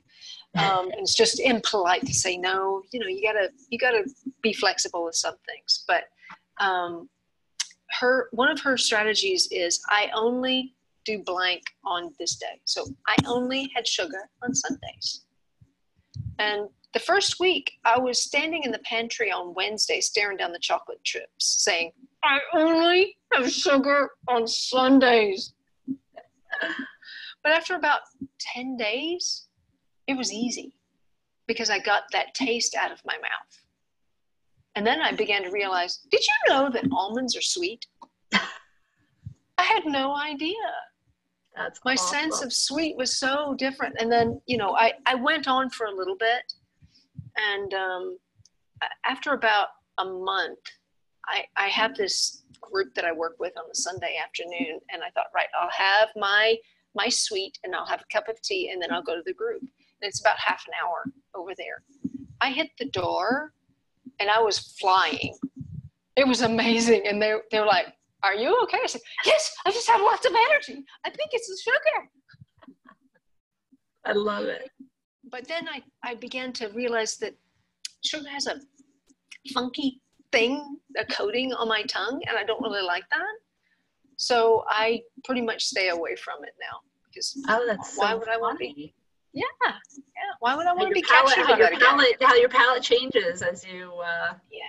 Um, 0.56 0.92
and 0.92 1.02
it's 1.02 1.16
just 1.16 1.40
impolite 1.40 2.06
to 2.06 2.14
say 2.14 2.38
no. 2.38 2.84
You 2.92 3.00
know, 3.00 3.08
you 3.08 3.24
gotta 3.24 3.50
you 3.70 3.80
gotta 3.80 4.04
be 4.44 4.54
flexible 4.54 5.04
with 5.04 5.16
some 5.16 5.36
things. 5.48 5.84
But 5.88 6.04
um, 6.60 7.10
her 8.00 8.30
one 8.32 8.52
of 8.52 8.62
her 8.62 8.78
strategies 8.78 9.48
is 9.52 9.82
I 9.90 10.12
only 10.14 10.76
do 11.04 11.24
blank 11.24 11.64
on 11.84 12.14
this 12.20 12.36
day. 12.36 12.62
So 12.66 12.86
I 13.08 13.16
only 13.26 13.72
had 13.76 13.88
sugar 13.88 14.30
on 14.44 14.54
Sundays. 14.54 15.26
And 16.38 16.70
the 16.94 17.00
first 17.00 17.40
week, 17.40 17.74
I 17.84 18.00
was 18.00 18.22
standing 18.22 18.64
in 18.64 18.72
the 18.72 18.80
pantry 18.80 19.30
on 19.32 19.54
Wednesday 19.54 20.00
staring 20.00 20.38
down 20.38 20.54
the 20.54 20.60
chocolate 20.60 21.04
chips, 21.04 21.64
saying, 21.64 21.92
I 22.26 22.40
only 22.54 23.18
have 23.34 23.52
sugar 23.52 24.10
on 24.28 24.48
Sundays. 24.48 25.54
but 27.44 27.52
after 27.52 27.76
about 27.76 28.02
10 28.40 28.78
days, 28.78 29.48
it 30.08 30.18
was 30.18 30.34
easy 30.34 30.74
because 31.48 31.70
I 31.70 31.80
got 31.80 32.04
that 32.12 32.34
taste 32.34 32.76
out 32.76 32.92
of 32.92 33.00
my 33.06 33.16
mouth. 33.16 33.60
And 34.76 34.86
then 34.86 35.02
I 35.02 35.12
began 35.12 35.44
to 35.44 35.52
realize 35.52 36.00
did 36.10 36.22
you 36.22 36.54
know 36.54 36.70
that 36.70 36.86
almonds 36.92 37.36
are 37.38 37.42
sweet? 37.42 37.86
I 38.34 39.64
had 39.64 39.86
no 39.86 40.16
idea. 40.16 40.56
That's 41.56 41.80
my 41.86 41.94
awesome. 41.94 42.20
sense 42.20 42.44
of 42.44 42.52
sweet 42.52 42.98
was 42.98 43.18
so 43.18 43.56
different. 43.58 43.96
And 44.00 44.12
then, 44.12 44.42
you 44.46 44.58
know, 44.58 44.76
I, 44.76 44.94
I 45.06 45.16
went 45.16 45.48
on 45.48 45.70
for 45.70 45.86
a 45.86 45.96
little 45.96 46.18
bit. 46.18 46.54
And 47.38 47.74
um, 47.74 48.18
after 49.06 49.34
about 49.34 49.68
a 49.98 50.06
month, 50.06 50.60
I, 51.28 51.46
I 51.58 51.68
have 51.68 51.96
this 51.96 52.44
group 52.62 52.94
that 52.96 53.06
I 53.06 53.12
work 53.12 53.36
with 53.40 53.54
on 53.58 53.66
the 53.68 53.76
Sunday 53.76 54.18
afternoon. 54.24 54.80
And 54.92 55.04
I 55.04 55.10
thought, 55.12 55.28
right, 55.34 55.48
I'll 55.60 55.70
have 55.72 56.10
my 56.16 56.56
my 56.96 57.10
sweet 57.10 57.58
and 57.64 57.76
I'll 57.76 57.86
have 57.86 58.02
a 58.02 58.14
cup 58.14 58.30
of 58.30 58.42
tea 58.42 58.70
and 58.72 58.82
then 58.82 58.90
I'll 58.92 59.04
go 59.04 59.16
to 59.16 59.24
the 59.26 59.34
group. 59.34 59.60
And 59.60 60.08
it's 60.10 60.22
about 60.22 60.38
half 60.40 60.64
an 60.66 60.74
hour 60.82 61.04
over 61.36 61.52
there. 61.58 61.84
I 62.40 62.52
hit 62.52 62.70
the 62.80 62.86
door 62.86 63.52
and 64.20 64.30
I 64.30 64.40
was 64.40 64.76
flying. 64.80 65.38
It 66.16 66.26
was 66.26 66.42
amazing. 66.42 67.06
And 67.06 67.22
they, 67.22 67.34
they 67.52 67.60
were 67.60 67.66
like, 67.66 67.88
Are 68.24 68.34
you 68.34 68.58
okay? 68.64 68.80
I 68.82 68.88
said, 68.88 69.02
Yes, 69.26 69.54
I 69.66 69.72
just 69.72 69.90
have 69.90 70.02
lots 70.02 70.26
of 70.26 70.32
energy. 70.32 70.86
I 71.06 71.10
think 71.10 71.32
it's 71.34 71.48
the 71.48 71.72
sugar. 71.72 72.10
I 74.06 74.14
love 74.14 74.46
it. 74.46 74.70
But 75.30 75.48
then 75.48 75.68
I, 75.68 75.82
I 76.04 76.16
began 76.16 76.54
to 76.54 76.68
realize 76.68 77.18
that 77.18 77.34
sugar 78.04 78.30
has 78.30 78.48
a 78.48 78.62
funky 79.54 80.02
thing, 80.36 80.78
a 80.98 81.06
coating 81.06 81.54
on 81.54 81.68
my 81.68 81.84
tongue, 81.84 82.22
and 82.28 82.38
I 82.38 82.44
don't 82.44 82.62
really 82.62 82.84
like 82.84 83.04
that. 83.12 83.36
So 84.18 84.64
I 84.68 85.02
pretty 85.24 85.42
much 85.42 85.64
stay 85.64 85.90
away 85.90 86.16
from 86.16 86.44
it 86.44 86.54
now 86.60 86.80
because 87.08 87.38
oh, 87.50 87.66
that's 87.68 87.98
why 87.98 88.12
so 88.12 88.20
would 88.20 88.30
I 88.30 88.38
want 88.38 88.60
to 88.60 88.66
be? 88.66 88.94
Yeah, 89.34 89.44
yeah. 89.64 89.74
Why 90.40 90.56
would 90.56 90.66
I 90.66 90.74
want 90.74 90.90
to 90.90 90.94
be 90.94 91.02
palate, 91.02 91.36
captured 91.36 91.52
how 91.52 91.58
your 91.58 91.68
again? 91.68 91.80
palate, 91.80 92.16
how 92.22 92.36
your 92.36 92.50
palate 92.50 92.84
changes 92.84 93.42
as 93.42 93.66
you. 93.66 93.94
Uh, 93.94 94.34
Yeah, 94.52 94.62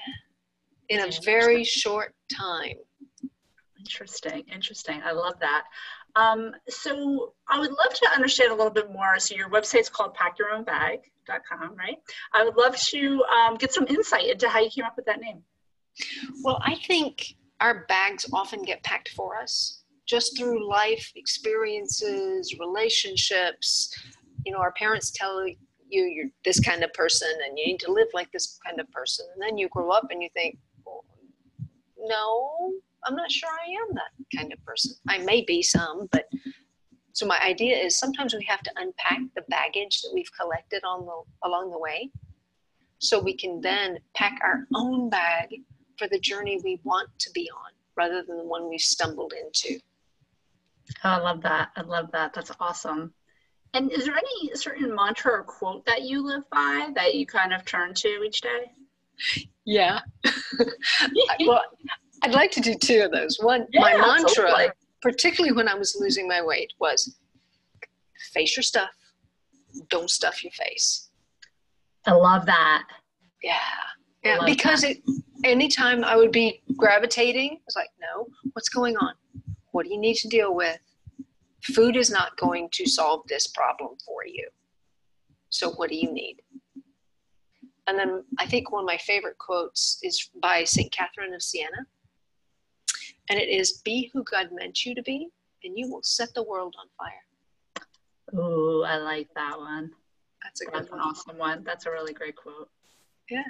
in 0.89 1.09
a 1.09 1.11
very 1.25 1.65
short 1.65 2.15
time. 2.37 2.77
Interesting, 3.79 4.45
interesting. 4.53 5.01
I 5.05 5.13
love 5.13 5.35
that. 5.41 5.65
Um, 6.17 6.53
so 6.69 7.35
I 7.49 7.61
would 7.61 7.71
love 7.71 7.95
to 7.95 8.11
understand 8.15 8.51
a 8.51 8.55
little 8.55 8.73
bit 8.73 8.91
more. 8.91 9.19
So 9.19 9.35
your 9.35 9.51
website's 9.51 9.89
called 9.89 10.17
packyourownbag.com, 10.17 11.77
right? 11.77 11.99
I 12.33 12.45
would 12.45 12.57
love 12.57 12.77
to 12.77 13.25
um, 13.25 13.57
get 13.57 13.73
some 13.73 13.87
insight 13.87 14.29
into 14.31 14.49
how 14.49 14.61
you 14.61 14.71
came 14.71 14.85
up 14.85 14.97
with 14.97 15.07
that 15.07 15.21
name. 15.21 15.43
Well, 16.43 16.61
I 16.63 16.77
think 16.87 17.35
our 17.61 17.87
bags 17.87 18.27
often 18.33 18.63
get 18.63 18.83
packed 18.83 19.11
for 19.11 19.37
us 19.37 19.83
just 20.07 20.39
through 20.39 20.69
life 20.69 21.11
experiences, 21.17 22.55
relationships. 22.59 23.93
You 24.45 24.53
know, 24.53 24.59
our 24.59 24.73
parents 24.73 25.11
tell 25.11 25.47
you 25.47 25.57
you're 25.89 26.31
this 26.45 26.61
kind 26.61 26.83
of 26.83 26.93
person 26.93 27.31
and 27.47 27.59
you 27.59 27.67
need 27.67 27.81
to 27.81 27.93
live 27.93 28.09
like 28.15 28.31
this 28.33 28.59
kind 28.65 28.81
of 28.81 28.91
person. 28.93 29.27
And 29.35 29.43
then 29.43 29.59
you 29.59 29.69
grow 29.69 29.91
up 29.91 30.07
and 30.11 30.23
you 30.23 30.29
think, 30.35 30.59
well, 30.85 31.05
no, 31.99 32.73
I'm 33.05 33.17
not 33.17 33.31
sure 33.31 33.49
I 33.49 33.71
am 33.71 33.95
that 33.95 34.39
kind 34.39 34.53
of 34.53 34.65
person. 34.65 34.95
I 35.09 35.19
may 35.19 35.43
be 35.43 35.63
some, 35.63 36.09
but 36.13 36.27
so 37.13 37.27
my 37.27 37.41
idea 37.43 37.77
is 37.77 37.99
sometimes 37.99 38.35
we 38.35 38.45
have 38.45 38.63
to 38.63 38.71
unpack 38.77 39.21
the 39.35 39.43
baggage 39.49 40.03
that 40.03 40.11
we've 40.13 40.31
collected 40.39 40.83
on 40.85 41.07
the 41.07 41.49
along 41.49 41.71
the 41.71 41.79
way 41.79 42.11
so 42.99 43.19
we 43.19 43.35
can 43.35 43.61
then 43.61 43.99
pack 44.15 44.39
our 44.43 44.67
own 44.75 45.09
bag 45.09 45.49
for 45.99 46.09
the 46.09 46.19
journey 46.19 46.61
we 46.63 46.81
want 46.85 47.09
to 47.19 47.31
be 47.33 47.49
on 47.51 47.73
rather 47.97 48.23
than 48.23 48.37
the 48.39 48.45
one 48.45 48.69
we 48.69 48.79
stumbled 48.79 49.33
into. 49.33 49.81
Oh, 51.05 51.11
I 51.11 51.17
love 51.19 51.43
that. 51.43 51.71
I 51.77 51.83
love 51.83 52.11
that. 52.13 52.33
That's 52.35 52.53
awesome. 52.61 53.13
And 53.75 53.91
is 53.93 54.07
there 54.07 54.17
any 54.17 54.55
certain 54.55 54.95
mantra 54.95 55.33
or 55.33 55.43
quote 55.43 55.85
that 55.87 56.03
you 56.03 56.25
live 56.25 56.49
by 56.51 56.91
that 56.95 57.15
you 57.15 57.27
kind 57.27 57.53
of 57.53 57.65
turn 57.65 57.95
to 57.95 58.09
each 58.25 58.41
day? 58.41 58.73
Yeah. 59.65 60.01
well, 61.47 61.63
I'd 62.23 62.33
like 62.35 62.51
to 62.53 62.61
do 62.61 62.75
two 62.75 63.03
of 63.03 63.13
those. 63.13 63.39
One, 63.41 63.67
Yeah, 63.73 63.81
my 63.81 63.97
mantra, 63.97 64.25
absolutely. 64.25 64.69
particularly 65.03 65.55
when 65.55 65.69
I 65.69 65.75
was 65.75 65.97
losing 65.99 66.29
my 66.29 66.43
weight, 66.43 66.73
was 66.79 67.17
face 68.33 68.57
your 68.57 68.63
stuff, 68.63 68.91
don't 69.91 70.11
stuff 70.11 70.45
your 70.45 70.53
face. 70.53 71.11
I 72.07 72.13
love 72.13 72.47
that. 72.47 72.85
Yeah. 73.43 73.55
Yeah, 74.25 74.37
love 74.39 74.47
because 74.47 74.85
it 74.85 75.03
anytime 75.45 76.05
I 76.05 76.17
would 76.17 76.33
be 76.33 76.63
gravitating, 76.77 77.53
I 77.53 77.63
was 77.67 77.77
like, 77.77 77.91
no, 78.01 78.27
what's 78.53 78.69
going 78.69 78.97
on? 78.97 79.15
What 79.73 79.85
do 79.85 79.93
you 79.93 79.99
need 79.99 80.17
to 80.17 80.29
deal 80.29 80.55
with? 80.55 80.79
Food 81.63 81.97
is 81.97 82.11
not 82.11 82.37
going 82.37 82.69
to 82.73 82.87
solve 82.87 83.23
this 83.29 83.47
problem 83.49 83.97
for 84.05 84.25
you. 84.27 84.49
So 85.51 85.71
what 85.73 85.91
do 85.91 85.97
you 85.97 86.13
need? 86.13 86.37
And 87.87 87.99
then 87.99 88.25
I 88.39 88.47
think 88.47 88.71
one 88.71 88.83
of 88.83 88.87
my 88.87 88.99
favorite 88.99 89.39
quotes 89.39 89.99
is 90.03 90.31
by 90.43 90.65
St. 90.65 90.91
Catherine 90.93 91.35
of 91.35 91.43
Siena. 91.43 91.87
And 93.29 93.39
it 93.39 93.49
is 93.49 93.81
be 93.85 94.11
who 94.13 94.23
God 94.25 94.51
meant 94.53 94.85
you 94.85 94.95
to 94.95 95.03
be, 95.03 95.29
and 95.65 95.77
you 95.77 95.91
will 95.91 96.03
set 96.03 96.33
the 96.35 96.43
world 96.43 96.75
on 96.79 96.87
fire. 96.97 98.41
Ooh, 98.41 98.85
I 98.85 98.97
like 98.99 99.29
that 99.35 99.59
one. 99.59 99.91
That's 100.43 100.63
a 100.63 100.65
That's 100.73 100.91
an 100.93 101.01
awesome 101.01 101.39
one. 101.39 101.65
That's 101.65 101.87
a 101.87 101.91
really 101.91 102.13
great 102.13 102.37
quote. 102.37 102.69
Yeah. 103.31 103.43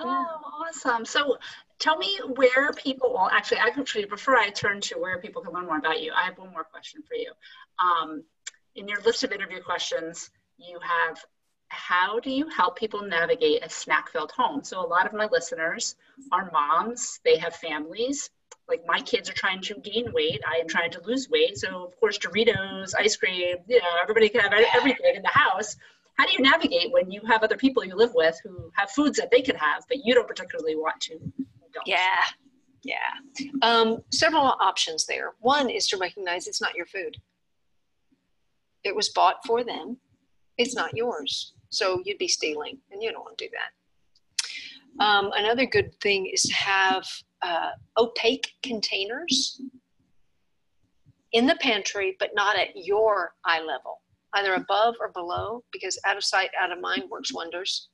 Oh, 0.00 0.64
awesome. 0.66 1.04
So 1.04 1.38
tell 1.78 1.96
me 1.96 2.18
where 2.34 2.72
people, 2.72 3.12
well, 3.12 3.28
actually, 3.30 3.58
actually 3.58 4.06
prefer 4.06 4.36
I 4.36 4.50
turn 4.50 4.80
to 4.82 4.98
where 4.98 5.18
people 5.18 5.42
can 5.42 5.52
learn 5.52 5.66
more 5.66 5.78
about 5.78 6.00
you. 6.02 6.12
I 6.12 6.24
have 6.24 6.38
one 6.38 6.50
more 6.52 6.64
question 6.64 7.02
for 7.02 7.14
you. 7.14 7.32
Um, 7.78 8.24
in 8.74 8.88
your 8.88 9.00
list 9.02 9.22
of 9.24 9.32
interview 9.32 9.60
questions, 9.60 10.30
you 10.58 10.78
have 10.80 11.18
how 11.68 12.20
do 12.20 12.30
you 12.30 12.48
help 12.48 12.76
people 12.76 13.02
navigate 13.02 13.64
a 13.64 13.68
snack 13.68 14.10
filled 14.10 14.30
home? 14.32 14.62
So 14.62 14.84
a 14.84 14.86
lot 14.86 15.06
of 15.06 15.14
my 15.14 15.26
listeners 15.32 15.96
are 16.30 16.50
moms, 16.52 17.18
they 17.24 17.38
have 17.38 17.56
families. 17.56 18.30
Like 18.68 18.82
my 18.86 19.00
kids 19.00 19.28
are 19.28 19.34
trying 19.34 19.62
to 19.62 19.74
gain 19.74 20.12
weight. 20.12 20.40
I 20.46 20.58
am 20.58 20.68
trying 20.68 20.90
to 20.92 21.00
lose 21.00 21.28
weight. 21.30 21.56
So 21.56 21.84
of 21.84 21.98
course, 21.98 22.18
Doritos, 22.18 22.94
ice 22.96 23.16
cream, 23.16 23.56
you 23.66 23.78
know, 23.78 23.88
everybody 24.00 24.28
can 24.28 24.42
have 24.42 24.52
everything 24.74 25.16
in 25.16 25.22
the 25.22 25.28
house 25.28 25.76
how 26.22 26.28
do 26.28 26.34
you 26.34 26.48
navigate 26.48 26.92
when 26.92 27.10
you 27.10 27.20
have 27.26 27.42
other 27.42 27.56
people 27.56 27.84
you 27.84 27.96
live 27.96 28.12
with 28.14 28.38
who 28.44 28.70
have 28.76 28.88
foods 28.92 29.18
that 29.18 29.28
they 29.32 29.40
can 29.40 29.56
have 29.56 29.82
but 29.88 29.98
you 30.04 30.14
don't 30.14 30.28
particularly 30.28 30.76
want 30.76 31.00
to 31.00 31.14
indulge? 31.14 31.84
Yeah, 31.84 32.22
yeah. 32.84 32.96
Um, 33.60 34.04
several 34.12 34.44
options 34.44 35.04
there. 35.04 35.32
One 35.40 35.68
is 35.68 35.88
to 35.88 35.96
recognize 35.96 36.46
it's 36.46 36.60
not 36.60 36.76
your 36.76 36.86
food. 36.86 37.16
It 38.84 38.94
was 38.94 39.08
bought 39.08 39.44
for 39.44 39.64
them. 39.64 39.96
It's 40.58 40.76
not 40.76 40.96
yours. 40.96 41.54
So 41.70 42.00
you'd 42.04 42.18
be 42.18 42.28
stealing, 42.28 42.78
and 42.92 43.02
you 43.02 43.10
don't 43.10 43.24
want 43.24 43.36
to 43.38 43.46
do 43.46 43.50
that. 43.58 45.04
Um, 45.04 45.32
another 45.34 45.66
good 45.66 45.92
thing 46.00 46.30
is 46.32 46.42
to 46.42 46.54
have 46.54 47.04
uh, 47.42 47.70
opaque 47.98 48.52
containers 48.62 49.60
in 51.32 51.46
the 51.46 51.56
pantry, 51.56 52.14
but 52.20 52.30
not 52.36 52.56
at 52.56 52.76
your 52.76 53.34
eye 53.44 53.60
level, 53.60 54.02
either 54.34 54.54
above 54.54 54.94
or 55.00 55.10
below, 55.12 55.62
because 55.72 55.98
out 56.06 56.16
of 56.16 56.24
sight, 56.24 56.50
out 56.60 56.72
of 56.72 56.80
mind 56.80 57.04
works 57.10 57.32
wonders. 57.32 57.88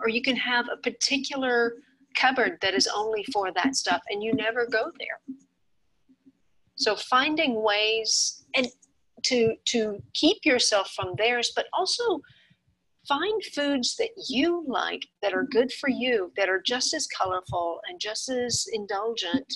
Or 0.00 0.08
you 0.08 0.22
can 0.22 0.36
have 0.36 0.66
a 0.72 0.76
particular 0.76 1.74
cupboard 2.14 2.58
that 2.60 2.74
is 2.74 2.88
only 2.94 3.24
for 3.32 3.52
that 3.52 3.76
stuff 3.76 4.02
and 4.08 4.22
you 4.22 4.34
never 4.34 4.66
go 4.66 4.90
there 4.98 5.36
so 6.76 6.96
finding 6.96 7.62
ways 7.62 8.44
and 8.54 8.66
to 9.22 9.54
to 9.64 9.98
keep 10.14 10.44
yourself 10.44 10.90
from 10.94 11.14
theirs 11.16 11.52
but 11.54 11.66
also 11.72 12.20
find 13.06 13.42
foods 13.44 13.96
that 13.96 14.10
you 14.28 14.64
like 14.66 15.06
that 15.22 15.34
are 15.34 15.44
good 15.44 15.72
for 15.72 15.88
you 15.88 16.32
that 16.36 16.48
are 16.48 16.62
just 16.64 16.94
as 16.94 17.06
colorful 17.06 17.80
and 17.88 18.00
just 18.00 18.28
as 18.28 18.66
indulgent 18.72 19.52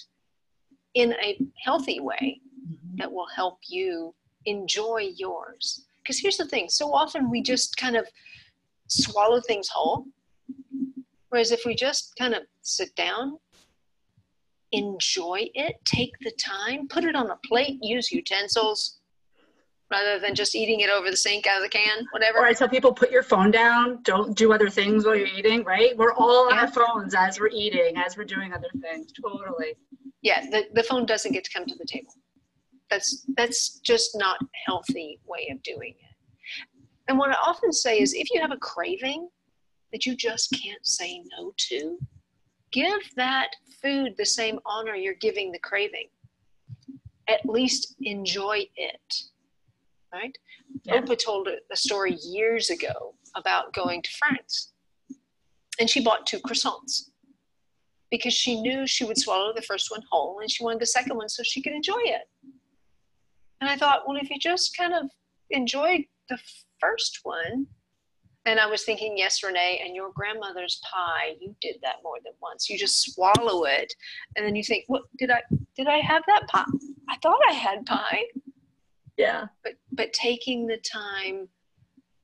in 0.95 1.13
a 1.23 1.39
healthy 1.63 2.01
way 2.01 2.41
mm-hmm. 2.65 2.97
that 2.97 3.11
will 3.11 3.29
help 3.35 3.59
you 3.69 4.15
enjoy 4.47 5.09
yours 5.17 5.85
because 6.03 6.19
here's 6.19 6.37
the 6.37 6.47
thing 6.47 6.69
so 6.69 6.93
often 6.93 7.31
we 7.31 7.43
just 7.43 7.77
kind 7.77 7.97
of 7.97 8.07
swallow 8.89 9.41
things 9.41 9.69
whole 9.69 10.07
Whereas 11.29 11.51
if 11.53 11.63
we 11.67 11.75
just 11.75 12.15
kind 12.17 12.35
of 12.35 12.45
sit 12.63 12.95
down, 12.95 13.39
enjoy 14.73 15.49
it, 15.55 15.77
take 15.85 16.13
the 16.21 16.31
time, 16.33 16.89
put 16.89 17.05
it 17.05 17.15
on 17.15 17.31
a 17.31 17.37
plate, 17.45 17.79
use 17.83 18.11
utensils 18.13 18.99
rather 19.91 20.19
than 20.19 20.35
just 20.35 20.55
eating 20.55 20.81
it 20.81 20.89
over 20.91 21.11
the 21.11 21.17
sink 21.17 21.47
out 21.47 21.59
of 21.59 21.63
the 21.63 21.69
can, 21.69 22.07
whatever. 22.11 22.39
or 22.39 22.45
i 22.47 22.53
tell 22.53 22.69
people 22.69 22.93
put 22.93 23.11
your 23.11 23.23
phone 23.23 23.53
down 23.53 24.01
don't 24.03 24.37
do 24.37 24.53
other 24.53 24.69
things 24.69 25.05
while 25.05 25.15
you're 25.15 25.29
eating 25.29 25.63
right 25.63 25.97
we're 25.97 26.13
all 26.15 26.49
on 26.49 26.55
Yeah. 26.55 26.63
our 26.63 26.69
phones 26.69 27.15
as 27.15 27.39
we're 27.39 27.51
eating 27.53 27.97
as 27.97 28.17
we're 28.17 28.25
doing 28.25 28.53
other 28.53 28.67
things 28.81 29.13
totally 29.13 29.75
yeah, 30.23 30.41
the, 30.51 30.67
the 30.75 30.83
phone 30.83 31.07
doesn't 31.07 31.31
get 31.31 31.45
to 31.45 31.53
come 31.53 31.67
to 31.67 31.75
the 31.77 31.85
table. 31.85 32.13
That's 32.91 33.27
that's 33.37 33.81
just 33.81 34.17
not 34.17 34.41
a 34.41 34.47
healthy 34.67 35.19
way 35.27 35.49
of 35.51 35.63
doing 35.63 35.95
it. 35.99 36.17
And 37.09 37.19
what 37.19 37.31
I 37.31 37.35
often 37.35 37.73
say 37.73 38.01
is 38.01 38.15
if 38.15 38.29
you 38.33 38.41
have 38.41 38.53
a 38.53 38.57
craving 38.57 39.29
that 39.93 40.07
you 40.07 40.17
just 40.17 40.51
can't 40.53 40.85
say 40.87 41.23
no 41.37 41.53
to, 41.57 41.99
give 42.73 43.01
that 43.17 43.51
food 43.83 44.15
the 44.19 44.27
same 44.27 44.59
honor 44.67 44.95
you're 44.95 45.15
giving 45.15 45.53
the 45.53 45.59
craving. 45.59 46.09
At 47.29 47.47
least 47.47 47.97
enjoy 48.01 48.67
it. 48.77 49.15
Right? 50.13 50.37
Yeah. 50.85 51.01
Oprah 51.01 51.19
told 51.19 51.49
a 51.49 51.77
story 51.77 52.17
years 52.23 52.71
ago 52.71 53.15
about 53.35 53.73
going 53.73 54.03
to 54.03 54.11
France. 54.19 54.73
And 55.79 55.91
she 55.91 56.03
bought 56.03 56.27
two 56.27 56.39
croissants 56.39 57.11
because 58.11 58.33
she 58.33 58.61
knew 58.61 58.87
she 58.87 59.05
would 59.05 59.19
swallow 59.19 59.53
the 59.55 59.63
first 59.63 59.91
one 59.91 60.03
whole 60.11 60.41
and 60.41 60.51
she 60.51 60.65
wanted 60.65 60.81
the 60.81 60.87
second 60.87 61.17
one 61.17 61.29
so 61.29 61.43
she 61.43 61.61
could 61.61 61.73
enjoy 61.73 62.01
it. 62.01 62.29
And 63.61 63.71
I 63.71 63.77
thought, 63.77 64.03
well, 64.07 64.17
if 64.17 64.31
you 64.31 64.39
just 64.39 64.77
kind 64.77 64.93
of 64.93 65.11
enjoyed 65.51 66.05
the 66.29 66.39
first 66.81 67.21
one, 67.23 67.67
and 68.45 68.61
I 68.61 68.67
was 68.67 68.85
thinking, 68.85 69.19
yes, 69.19 69.43
Renee, 69.43 69.83
and 69.85 69.95
your 69.95 70.13
grandmother's 70.15 70.81
pie, 70.85 71.35
you 71.41 71.57
did 71.61 71.77
that 71.83 71.97
more 72.05 72.19
than 72.25 72.33
once. 72.41 72.71
You 72.71 72.79
just 72.79 73.03
swallow 73.03 73.65
it, 73.65 73.93
and 74.37 74.47
then 74.47 74.55
you 74.55 74.63
think, 74.63 74.85
what 74.87 75.03
did 75.19 75.31
I 75.31 75.43
did 75.77 75.89
I 75.89 75.99
have 75.99 76.23
that 76.29 76.47
pie? 76.49 76.65
I 77.09 77.17
thought 77.23 77.41
I 77.49 77.53
had 77.53 77.85
pie. 77.87 78.23
Yeah. 79.17 79.47
But 79.65 79.75
but 79.93 80.13
taking 80.13 80.67
the 80.67 80.79
time 80.79 81.49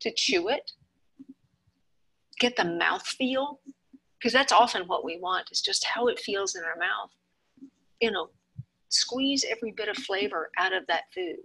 to 0.00 0.12
chew 0.14 0.48
it, 0.48 0.70
get 2.38 2.56
the 2.56 2.64
mouth 2.64 3.06
feel, 3.06 3.60
because 4.18 4.32
that's 4.32 4.52
often 4.52 4.86
what 4.86 5.04
we 5.04 5.18
want 5.18 5.50
is 5.50 5.60
just 5.60 5.84
how 5.84 6.06
it 6.06 6.20
feels 6.20 6.54
in 6.54 6.62
our 6.62 6.76
mouth. 6.76 7.10
You 8.00 8.12
know, 8.12 8.30
squeeze 8.92 9.44
every 9.48 9.72
bit 9.72 9.88
of 9.88 9.96
flavor 9.96 10.50
out 10.58 10.72
of 10.72 10.86
that 10.88 11.04
food 11.14 11.36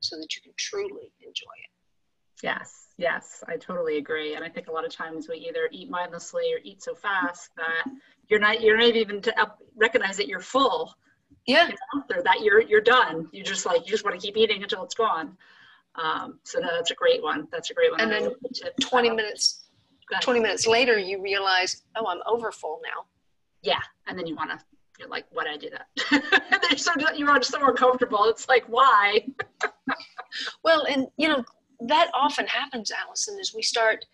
so 0.00 0.16
that 0.16 0.34
you 0.34 0.42
can 0.42 0.52
truly 0.58 1.12
enjoy 1.20 1.52
it. 1.64 1.70
Yes, 2.42 2.88
yes, 2.98 3.42
I 3.46 3.56
totally 3.56 3.98
agree. 3.98 4.34
And 4.34 4.44
I 4.44 4.48
think 4.48 4.68
a 4.68 4.72
lot 4.72 4.84
of 4.84 4.92
times 4.92 5.28
we 5.28 5.36
either 5.36 5.68
eat 5.70 5.88
mindlessly 5.88 6.52
or 6.52 6.58
eat 6.64 6.82
so 6.82 6.94
fast 6.94 7.50
that 7.56 7.90
you're 8.28 8.40
not 8.40 8.60
you're 8.60 8.76
not 8.76 8.96
even 8.96 9.20
to 9.22 9.34
recognize 9.76 10.16
that 10.16 10.26
you're 10.26 10.40
full. 10.40 10.92
Yeah. 11.46 11.68
You 11.68 11.74
know, 11.94 12.16
or 12.16 12.22
that 12.22 12.40
you're 12.42 12.60
you're 12.60 12.80
done. 12.80 13.28
You 13.32 13.44
just 13.44 13.64
like 13.64 13.82
you 13.82 13.88
just 13.88 14.04
want 14.04 14.20
to 14.20 14.24
keep 14.24 14.36
eating 14.36 14.62
until 14.62 14.82
it's 14.84 14.94
gone. 14.94 15.36
Um, 15.94 16.40
so 16.42 16.58
no, 16.58 16.68
that's 16.74 16.90
a 16.90 16.94
great 16.94 17.22
one. 17.22 17.46
That's 17.52 17.70
a 17.70 17.74
great 17.74 17.90
one. 17.90 18.00
And 18.00 18.10
then 18.10 18.32
20 18.80 19.10
minutes 19.10 19.64
20 20.20 20.40
minutes 20.40 20.66
later 20.66 20.98
you 20.98 21.22
realize, 21.22 21.82
oh, 21.96 22.06
I'm 22.06 22.20
over 22.26 22.50
full 22.50 22.80
now. 22.82 23.04
Yeah. 23.62 23.80
And 24.06 24.18
then 24.18 24.26
you 24.26 24.34
want 24.34 24.50
to 24.50 24.58
you're 24.98 25.08
like, 25.08 25.26
why 25.32 25.44
did 25.44 25.52
I 25.52 25.56
do 25.56 25.70
that? 25.70 26.60
you're 26.72 26.78
so 26.78 26.92
you're 27.16 27.38
just 27.38 27.52
so 27.52 27.68
uncomfortable. 27.68 28.24
It's 28.24 28.48
like, 28.48 28.64
why? 28.66 29.26
well, 30.64 30.84
and 30.88 31.06
you 31.16 31.28
know, 31.28 31.44
that 31.80 32.10
often 32.14 32.46
happens, 32.46 32.90
Allison, 32.90 33.38
is 33.40 33.54
we 33.54 33.62
start 33.62 34.04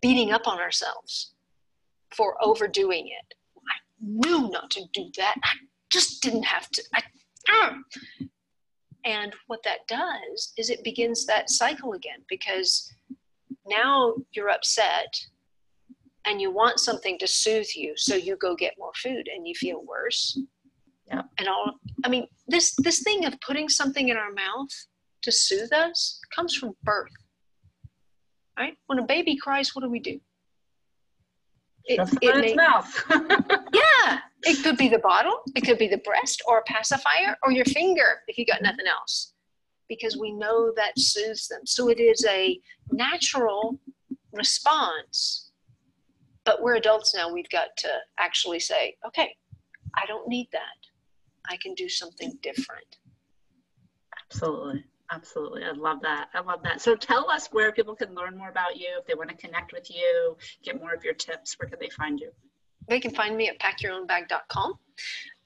beating 0.00 0.32
up 0.32 0.46
on 0.46 0.60
ourselves 0.60 1.34
for 2.14 2.36
overdoing 2.42 3.08
it. 3.08 3.34
I 3.56 3.76
knew 4.00 4.50
not 4.50 4.70
to 4.72 4.82
do 4.92 5.10
that. 5.16 5.34
I 5.42 5.52
just 5.90 6.22
didn't 6.22 6.44
have 6.44 6.70
to. 6.70 6.82
I, 6.94 7.02
uh. 7.52 7.74
And 9.04 9.34
what 9.46 9.62
that 9.62 9.86
does 9.88 10.52
is 10.58 10.68
it 10.68 10.84
begins 10.84 11.24
that 11.26 11.48
cycle 11.48 11.94
again 11.94 12.18
because 12.28 12.92
now 13.66 14.14
you're 14.32 14.50
upset 14.50 15.14
and 16.26 16.42
you 16.42 16.50
want 16.50 16.78
something 16.78 17.18
to 17.18 17.26
soothe 17.26 17.68
you, 17.74 17.94
so 17.96 18.14
you 18.14 18.36
go 18.36 18.54
get 18.54 18.74
more 18.78 18.92
food 18.96 19.28
and 19.34 19.46
you 19.46 19.54
feel 19.54 19.82
worse. 19.86 20.38
Yeah. 21.08 21.22
And 21.38 21.48
all 21.48 21.74
I 22.04 22.08
mean, 22.08 22.26
this 22.46 22.74
this 22.78 23.02
thing 23.02 23.24
of 23.24 23.34
putting 23.40 23.68
something 23.68 24.08
in 24.08 24.16
our 24.16 24.32
mouth 24.32 24.70
to 25.22 25.32
soothe 25.32 25.72
us 25.72 26.20
comes 26.34 26.54
from 26.54 26.74
birth. 26.82 27.12
Right? 28.58 28.74
When 28.86 28.98
a 28.98 29.06
baby 29.06 29.36
cries, 29.36 29.74
what 29.74 29.82
do 29.82 29.90
we 29.90 30.00
do? 30.00 30.20
It, 31.84 32.00
it 32.20 32.36
may, 32.36 32.54
mouth. 32.54 33.04
yeah. 33.72 34.18
It 34.42 34.62
could 34.62 34.76
be 34.76 34.88
the 34.88 34.98
bottle, 34.98 35.40
it 35.56 35.62
could 35.62 35.78
be 35.78 35.88
the 35.88 35.98
breast 35.98 36.42
or 36.46 36.58
a 36.58 36.62
pacifier 36.62 37.36
or 37.42 37.50
your 37.50 37.64
finger 37.64 38.20
if 38.28 38.38
you 38.38 38.44
got 38.44 38.62
nothing 38.62 38.86
else. 38.86 39.32
Because 39.88 40.16
we 40.16 40.32
know 40.32 40.72
that 40.76 40.98
soothes 40.98 41.48
them. 41.48 41.60
So 41.64 41.88
it 41.88 41.98
is 41.98 42.24
a 42.28 42.60
natural 42.92 43.80
response. 44.32 45.50
But 46.44 46.62
we're 46.62 46.76
adults 46.76 47.14
now, 47.14 47.32
we've 47.32 47.48
got 47.48 47.68
to 47.78 47.88
actually 48.18 48.60
say, 48.60 48.96
okay, 49.06 49.34
I 49.96 50.06
don't 50.06 50.28
need 50.28 50.48
that. 50.52 50.77
I 51.48 51.56
can 51.56 51.74
do 51.74 51.88
something 51.88 52.38
different. 52.42 52.98
Absolutely. 54.30 54.84
Absolutely. 55.10 55.64
I 55.64 55.72
love 55.72 56.00
that. 56.02 56.28
I 56.34 56.40
love 56.40 56.62
that. 56.64 56.82
So 56.82 56.94
tell 56.94 57.30
us 57.30 57.48
where 57.50 57.72
people 57.72 57.94
can 57.94 58.14
learn 58.14 58.36
more 58.36 58.50
about 58.50 58.76
you, 58.76 58.88
if 58.98 59.06
they 59.06 59.14
want 59.14 59.30
to 59.30 59.36
connect 59.36 59.72
with 59.72 59.90
you, 59.90 60.36
get 60.62 60.78
more 60.78 60.92
of 60.92 61.02
your 61.02 61.14
tips, 61.14 61.56
where 61.58 61.68
can 61.68 61.78
they 61.80 61.88
find 61.96 62.20
you? 62.20 62.30
They 62.88 63.00
can 63.00 63.14
find 63.14 63.36
me 63.36 63.48
at 63.48 63.58
packyourownbag.com. 63.58 64.74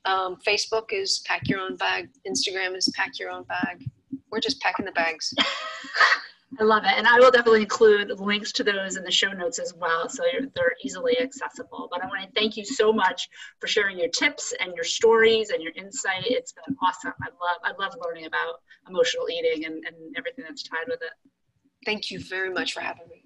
Um, 0.04 0.36
Facebook 0.46 0.86
is 0.90 1.22
Pack 1.26 1.48
Your 1.48 1.60
Own 1.60 1.76
Bag. 1.76 2.08
Instagram 2.26 2.76
is 2.76 2.92
Pack 2.96 3.18
Your 3.20 3.30
Own 3.30 3.44
Bag. 3.44 3.84
We're 4.30 4.40
just 4.40 4.60
packing 4.60 4.84
the 4.84 4.92
bags. 4.92 5.32
I 6.60 6.64
love 6.64 6.84
it. 6.84 6.92
And 6.96 7.06
I 7.06 7.18
will 7.18 7.30
definitely 7.30 7.62
include 7.62 8.10
links 8.20 8.52
to 8.52 8.64
those 8.64 8.96
in 8.96 9.04
the 9.04 9.10
show 9.10 9.32
notes 9.32 9.58
as 9.58 9.74
well. 9.74 10.08
So 10.08 10.22
they're 10.54 10.74
easily 10.84 11.18
accessible. 11.18 11.88
But 11.90 12.04
I 12.04 12.06
want 12.06 12.22
to 12.22 12.40
thank 12.40 12.56
you 12.56 12.64
so 12.64 12.92
much 12.92 13.28
for 13.60 13.66
sharing 13.66 13.98
your 13.98 14.08
tips 14.08 14.52
and 14.60 14.74
your 14.74 14.84
stories 14.84 15.50
and 15.50 15.62
your 15.62 15.72
insight. 15.76 16.26
It's 16.26 16.52
been 16.52 16.76
awesome. 16.82 17.14
I 17.22 17.28
love, 17.28 17.60
I 17.64 17.82
love 17.82 17.94
learning 18.04 18.26
about 18.26 18.60
emotional 18.88 19.30
eating 19.30 19.64
and, 19.64 19.82
and 19.86 19.96
everything 20.16 20.44
that's 20.46 20.62
tied 20.62 20.86
with 20.88 21.00
it. 21.02 21.12
Thank 21.86 22.10
you 22.10 22.20
very 22.20 22.50
much 22.50 22.74
for 22.74 22.80
having 22.80 23.08
me. 23.08 23.24